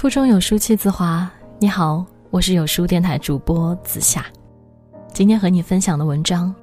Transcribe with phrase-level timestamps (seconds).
[0.00, 1.30] 腹中有书气自华。
[1.58, 4.24] 你好，我是有书电台主播子夏。
[5.12, 6.54] 今天和你分享的文章，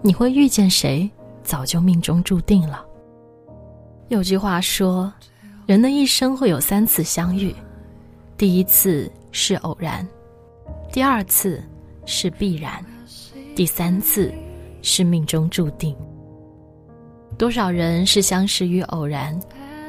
[0.00, 1.10] 你会遇见谁，
[1.42, 2.82] 早就命中注定了。
[4.08, 5.12] 有句话说，
[5.66, 7.54] 人的一生会有三次相遇，
[8.38, 10.08] 第一次是偶然，
[10.90, 11.62] 第二次
[12.06, 12.82] 是必然，
[13.54, 14.32] 第三次
[14.80, 15.94] 是命中注定。
[17.36, 19.38] 多少人是相识于偶然，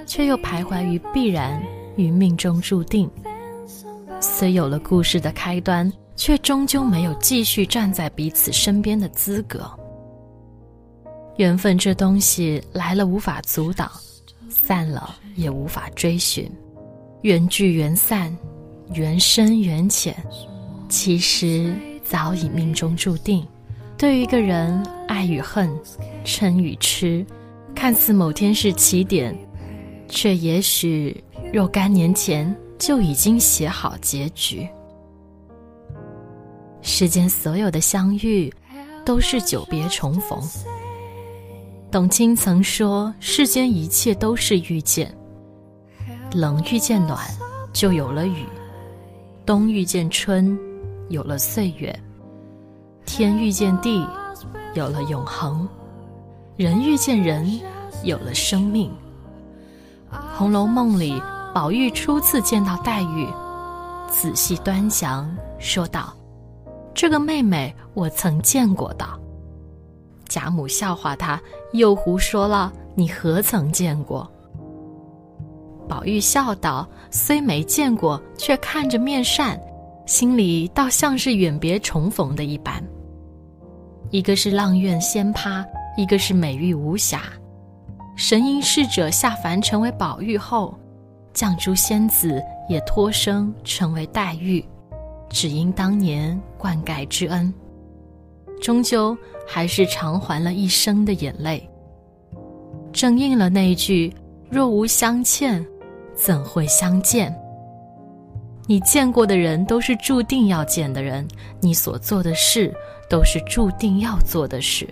[0.05, 1.64] 却又徘徊于必然
[1.95, 3.09] 与命中注定。
[4.22, 9.70] 虽有了故事的开端，却终究没有继续站在彼此身边的资格。
[11.38, 13.91] 缘分这东西来了无法阻挡，
[14.50, 16.50] 散了也无法追寻。
[17.22, 18.36] 缘聚缘散，
[18.94, 20.16] 缘深缘浅，
[20.88, 23.45] 其实早已命中注定。
[23.98, 25.70] 对于一个人，爱与恨，
[26.23, 27.25] 嗔与痴，
[27.73, 29.38] 看似某天是起点，
[30.08, 31.23] 却也许
[31.54, 32.56] 若干年前。
[32.78, 34.67] 就已经写好结局。
[36.81, 38.53] 世间所有的相遇，
[39.06, 40.38] 都是久别重逢。
[41.89, 45.09] 董卿曾说：“世间一切都是遇见，
[46.33, 47.17] 冷遇见暖，
[47.72, 48.44] 就有了雨；
[49.45, 50.59] 冬遇见春，
[51.08, 51.98] 有了岁月；
[53.05, 54.05] 天遇见地，
[54.73, 55.66] 有了永恒；
[56.58, 57.58] 人遇见人，
[58.03, 58.92] 有了生命。”
[60.38, 61.23] 《红楼梦》里。
[61.56, 63.25] 宝玉初次见到黛玉，
[64.09, 66.14] 仔细端详，说道
[66.94, 69.06] ：“这个妹妹我曾见过的。”
[70.28, 74.30] 贾母笑话他：“又胡说了，你何曾见过？”
[75.88, 79.58] 宝玉笑道：“虽没见过，却看着面善，
[80.06, 82.83] 心里倒像是远别重逢的一般。
[84.09, 85.64] 一个是阆苑仙葩，
[85.95, 87.22] 一个是美玉无瑕。
[88.17, 90.78] 神瑛侍者下凡成为宝玉后。”
[91.36, 94.64] 绛珠仙子也托生成为黛玉，
[95.30, 97.54] 只因当年灌溉之恩，
[98.61, 99.15] 终究
[99.45, 101.70] 还是偿还了一生的眼泪。
[102.93, 104.15] 正应了那一句
[104.49, 105.64] ：“若无相欠，
[106.15, 107.36] 怎会相见？”
[108.65, 111.27] 你见过的人都是注定要见的人，
[111.60, 112.73] 你所做的事
[113.10, 114.87] 都是注定要做的事，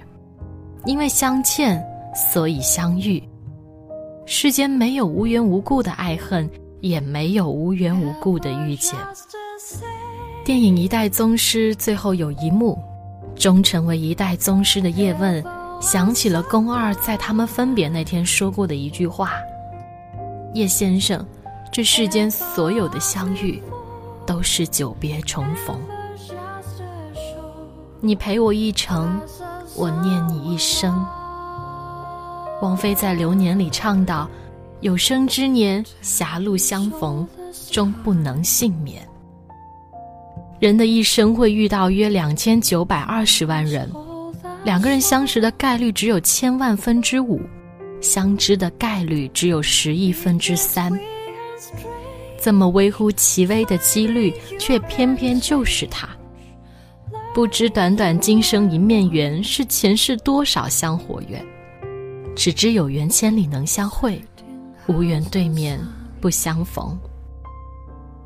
[0.85, 1.81] 因为相欠，
[2.13, 3.23] 所以相遇。
[4.25, 8.95] 世间没有无缘无故的爱恨，也没有无缘无故的遇见。
[10.45, 12.77] 电影《一代宗师》最后有一幕，
[13.35, 15.43] 终成为一代宗师的叶问
[15.81, 19.33] 想起了宫二在他们分别那天说过的一句话
[20.55, 21.25] ：“叶先生，
[21.71, 23.61] 这世间所有的相遇，
[24.25, 25.77] 都是久别重逢。
[27.99, 29.19] 你陪我一程，
[29.75, 31.05] 我念你一生。”
[32.63, 34.25] 王菲在《流年》里唱道
[34.79, 37.27] ：“有生之年，狭路相逢，
[37.69, 39.05] 终不能幸免。”
[40.61, 43.91] 人的一生会遇到约两千九百二十万人，
[44.63, 47.41] 两个人相识的概率只有千万分之五，
[47.99, 50.97] 相知的概率只有十亿分之三。
[52.41, 56.07] 这么微乎其微的几率，却偏偏就是他。
[57.33, 61.45] 不知短短今生一面缘，是前世多少香火缘。
[62.35, 64.21] 只知有缘千里能相会，
[64.87, 65.79] 无缘对面
[66.19, 66.97] 不相逢。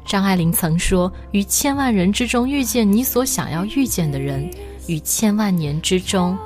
[0.06, 4.50] 张爱玲曾说：“于千万人之中遇见你所想要遇见的人，
[4.88, 6.38] 于千万年之中，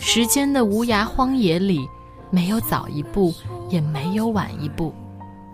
[0.00, 1.86] 时间的无涯荒野里，
[2.30, 3.34] 没有早一步，
[3.68, 4.94] 也没有晚一步，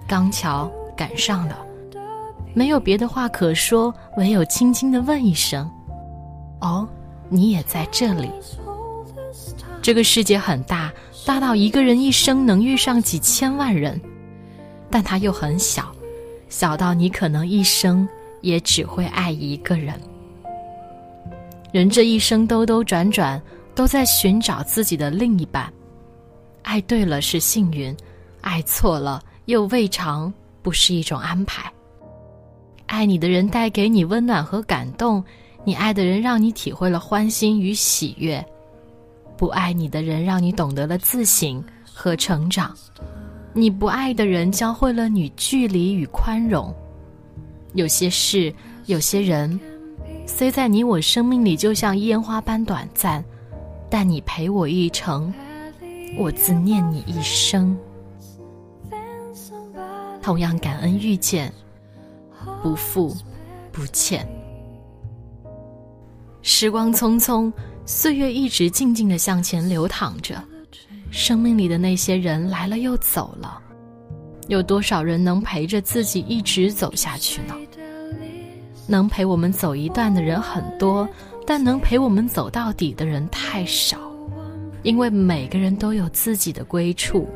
[0.07, 1.59] 刚巧赶上了。
[2.55, 5.69] 没有别的话可说，唯有轻轻的问一声
[6.63, 6.89] ：‘哦，
[7.29, 8.31] 你也在这里。’
[9.83, 10.93] 这个世界很大。”
[11.29, 14.01] 大到一个人一生能遇上几千万人，
[14.91, 15.95] 但他又很小，
[16.49, 18.09] 小到你可能一生
[18.41, 19.93] 也只会爱一个人。
[21.71, 23.39] 人这一生兜兜转转，
[23.75, 25.71] 都在寻找自己的另一半。
[26.63, 27.95] 爱对了是幸运，
[28.41, 30.33] 爱错了又未尝
[30.63, 31.71] 不是一种安排。
[32.87, 35.23] 爱你的人带给你温暖和感动，
[35.63, 38.43] 你爱的人让你体会了欢欣与喜悦。
[39.39, 41.63] 不爱你的人，让你懂得了自省
[41.95, 42.71] 和成长；
[43.53, 46.75] 你不爱的人，教会了你距离与宽容。
[47.75, 48.53] 有些事，
[48.87, 49.59] 有些人，
[50.27, 53.25] 虽在你我生命里就像烟花般短暂，
[53.89, 55.33] 但你陪我一程，
[56.19, 57.79] 我自念你一生。
[60.21, 61.53] 同样感恩遇见，
[62.61, 63.17] 不负
[63.71, 64.29] 不欠。
[66.43, 67.53] 时光匆匆。
[67.91, 70.45] 岁月一直静静的向前流淌着，
[71.11, 73.59] 生命里的那些人来了又走了，
[74.49, 77.55] 有多少人能陪着自己一直走下去呢？
[78.87, 81.09] 能陪我们走一段的人很多，
[81.47, 83.99] 但能陪我们走到底的人太少。
[84.83, 87.27] 因为每个人都有自己的归处，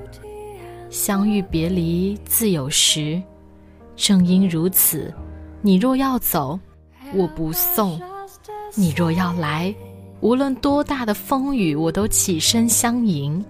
[0.91, 3.21] 相遇别离自有时。
[3.97, 5.13] 正因如此，
[5.63, 6.61] 你若要走，
[7.15, 7.99] 我不送；
[8.75, 9.75] 你若要来，
[10.23, 13.45] 无论多大的风雨，我都起身相迎。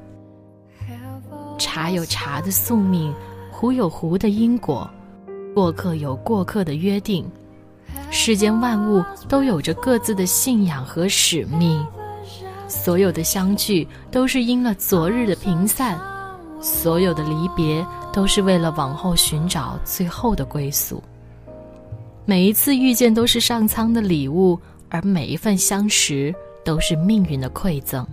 [1.58, 3.12] 茶有茶的宿命，
[3.50, 4.88] 壶有壶的因果，
[5.54, 7.30] 过客有过客的约定。
[8.10, 11.86] 世间万物都有着各自的信仰和使命，
[12.66, 16.00] 所有的相聚都是因了昨日的平散，
[16.58, 21.02] 所有的离别都是为了往后寻找最后的归宿。
[22.24, 24.58] 每一次遇见都是上苍的礼物，
[24.88, 26.34] 而每一份相识
[26.64, 28.06] 都是命运的馈赠。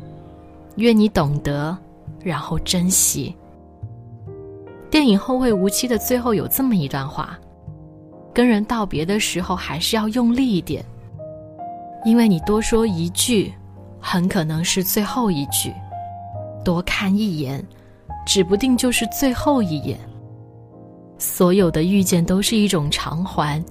[0.76, 1.78] 愿你懂得，
[2.24, 3.36] 然后珍惜。
[4.90, 7.38] 电影《后会无期》的最后有这么一段话。
[8.34, 10.86] 跟人道别的时候，还是要用力一点，
[12.06, 13.54] 因为你多说一句，
[14.00, 15.72] 很可能是最后一句；
[16.64, 17.62] 多看一眼，
[18.26, 20.00] 指不定就是最后一眼。
[21.18, 23.62] 所有的遇见都是一种偿还，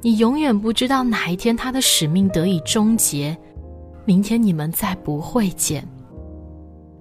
[0.00, 3.36] 你永远不知道哪一天他的使命得以终结，
[4.04, 5.86] 明天你们再不会见。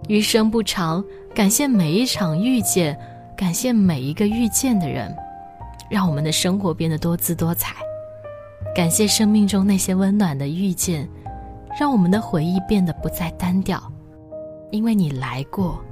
[0.07, 1.03] 余生不长，
[1.33, 2.97] 感谢每一场遇见，
[3.37, 5.15] 感谢每一个遇见的人。
[5.89, 7.75] 让我们的生活变得多姿多彩，
[8.75, 11.07] 感谢生命中那些温暖的遇见，
[11.79, 13.81] 让我们的回忆变得不再单调。
[14.71, 15.83] 因为你来过，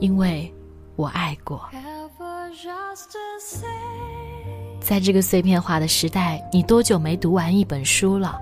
[0.00, 0.52] 因为
[0.96, 1.68] 我爱过。
[4.80, 8.36] 在这个碎片化的时代，你多久没读完一本书了？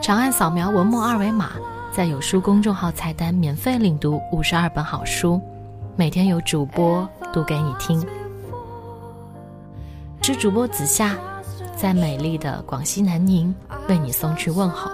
[0.00, 1.50] 长按扫描文末二维码，
[1.92, 5.38] 在有书公众号菜单免费领读五十二本好书，
[5.94, 8.02] 每天有主播读给你听。
[10.22, 11.18] 是主播子夏，
[11.76, 13.54] 在美丽的广西南宁
[13.88, 14.90] 为你送去问候。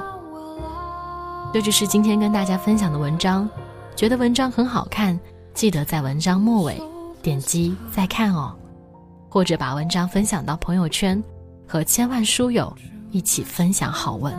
[1.52, 3.48] 这就是今天跟大家分享的文章，
[3.94, 5.18] 觉得文章很好看，
[5.54, 6.82] 记得在文章末尾
[7.22, 8.52] 点击再看哦，
[9.28, 11.22] 或者把文章分享到朋友圈，
[11.64, 12.74] 和千万书友
[13.12, 14.34] 一起分享好文。